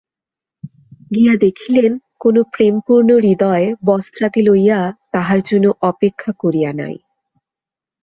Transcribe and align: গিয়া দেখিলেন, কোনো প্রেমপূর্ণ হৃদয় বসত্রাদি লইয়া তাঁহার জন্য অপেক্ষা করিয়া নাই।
গিয়া 1.11 1.33
দেখিলেন, 1.35 1.91
কোনো 2.19 2.39
প্রেমপূর্ণ 2.53 3.09
হৃদয় 3.17 3.65
বসত্রাদি 3.85 4.41
লইয়া 4.41 4.79
তাঁহার 5.11 5.39
জন্য 5.41 5.65
অপেক্ষা 5.81 6.31
করিয়া 6.39 6.71
নাই। 6.73 6.95